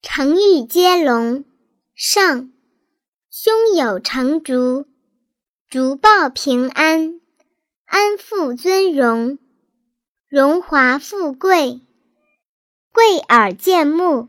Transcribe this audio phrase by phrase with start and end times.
[0.00, 1.44] 成玉接龙，
[1.94, 2.52] 上。
[3.30, 4.86] 胸有成竹，
[5.68, 7.20] 竹报平安，
[7.84, 9.38] 安富尊荣，
[10.28, 11.80] 荣华富贵，
[12.92, 14.28] 贵而贱木，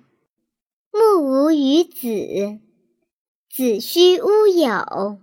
[0.92, 2.60] 木无于子，
[3.50, 5.20] 子虚乌有，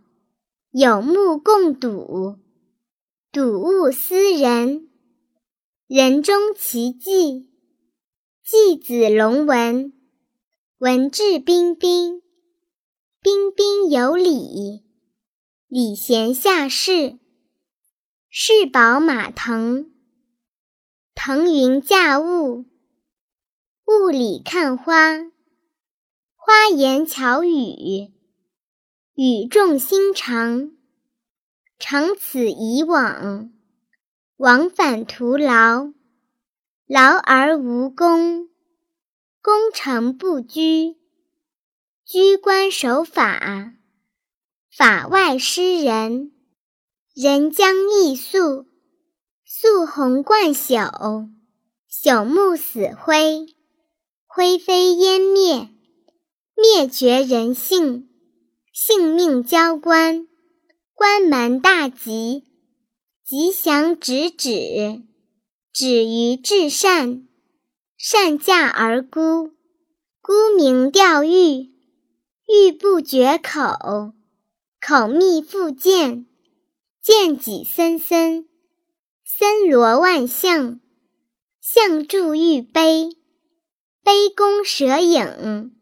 [0.71, 2.39] 有目共睹，
[3.31, 4.89] 睹物思人，
[5.87, 7.51] 人终其纪，
[8.43, 9.93] 纪子龙文。
[10.79, 12.21] 文质彬彬，
[13.23, 14.85] 彬彬有礼，
[15.69, 17.19] 礼贤下士。
[18.29, 19.91] 士宝马腾，
[21.15, 22.67] 腾云驾雾，
[23.87, 25.19] 雾里看花，
[26.35, 28.13] 花言巧语，
[29.15, 30.73] 语重心长。
[31.79, 33.51] 长此以往，
[34.37, 35.95] 往返徒劳，
[36.87, 38.51] 劳而无功。
[39.47, 40.97] 功成不居，
[42.05, 43.75] 居官守法，
[44.77, 46.33] 法外施人，
[47.15, 48.67] 人将易肃，
[49.45, 51.29] 肃红冠朽，
[51.89, 53.55] 朽木死灰，
[54.27, 55.69] 灰飞烟灭，
[56.57, 58.09] 灭绝人性，
[58.73, 60.27] 性命交关，
[60.93, 62.43] 关门大吉，
[63.25, 65.05] 吉祥直指，
[65.73, 67.26] 止于至善。
[68.09, 69.51] 善价而沽，
[70.23, 71.73] 沽名钓誉，
[72.47, 74.13] 誉不绝口，
[74.81, 76.25] 口蜜腹剑，
[77.03, 78.47] 剑戟森森，
[79.25, 80.79] 森罗万象，
[81.61, 83.11] 象筑玉杯，
[84.05, 85.75] 杯弓蛇影，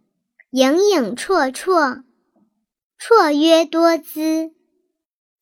[0.48, 2.04] 影影绰绰，
[2.98, 4.50] 绰约多姿，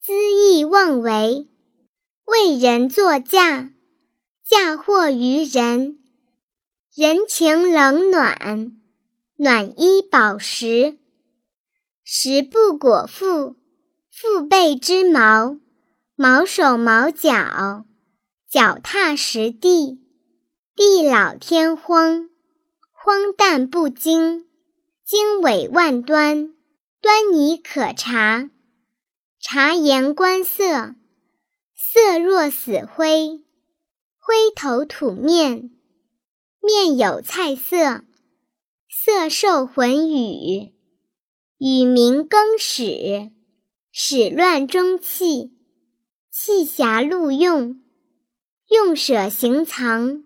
[0.05, 1.49] 恣意妄为，
[2.25, 3.71] 为人作嫁，
[4.45, 6.02] 嫁祸于人。
[6.95, 8.77] 人情冷暖，
[9.37, 10.99] 暖衣饱食，
[12.05, 13.57] 食不果腹，
[14.11, 15.57] 腹背之毛，
[16.17, 17.87] 毛手毛脚，
[18.47, 20.03] 脚踏实地，
[20.77, 22.29] 地老天荒，
[22.91, 24.47] 荒诞不经，
[25.03, 26.53] 经纬万端，
[27.01, 28.51] 端倪可察，
[29.41, 30.95] 察言观色，
[31.75, 33.43] 色若死灰，
[34.19, 35.71] 灰头土面。
[36.65, 38.05] 面有菜色，
[38.89, 40.73] 色受浑语，
[41.59, 43.33] 语名更始，
[43.91, 45.51] 始乱终弃，
[46.31, 47.83] 弃瑕录用，
[48.69, 50.23] 用舍行藏，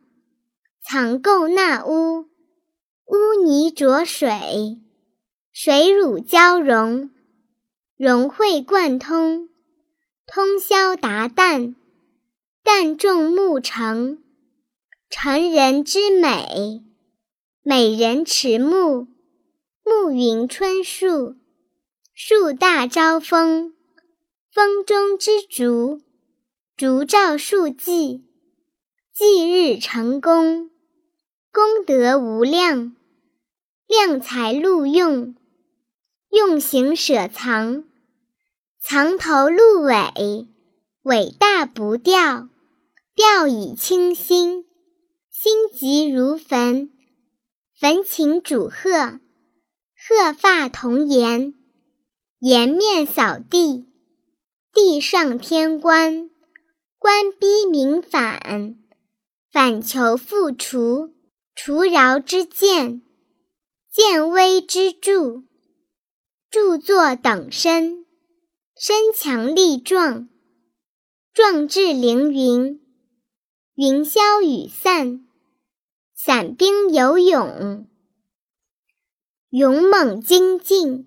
[0.82, 2.26] 藏垢纳污，
[3.06, 4.78] 污泥浊水，
[5.54, 7.08] 水乳交融，
[7.96, 9.48] 融会贯通，
[10.26, 11.74] 通宵达旦，
[12.62, 14.25] 旦重暮成。
[15.08, 16.82] 成人之美，
[17.62, 19.06] 美人迟暮；
[19.84, 21.36] 暮云春树，
[22.12, 23.72] 树大招风；
[24.52, 26.00] 风中之烛，
[26.76, 28.24] 烛照数季；
[29.14, 30.70] 季日成功，
[31.52, 32.96] 功德无量；
[33.86, 35.36] 量才录用，
[36.30, 37.84] 用行舍藏；
[38.80, 40.48] 藏头露尾，
[41.02, 42.48] 尾大不掉，
[43.14, 44.66] 掉以轻心。
[45.38, 46.90] 心急如焚，
[47.78, 49.20] 焚琴煮鹤，
[49.94, 51.52] 鹤发童颜，
[52.38, 53.84] 颜面扫地，
[54.72, 56.30] 地上天官，
[56.98, 58.78] 官逼民反，
[59.52, 61.12] 反求复除，
[61.54, 63.02] 除饶之见，
[63.92, 65.42] 见微之著，
[66.50, 68.06] 著作等身，
[68.74, 70.30] 身强力壮，
[71.34, 72.80] 壮志凌云，
[73.74, 75.25] 云消雨散。
[76.26, 77.86] 散兵游泳，
[79.50, 81.06] 勇猛精进。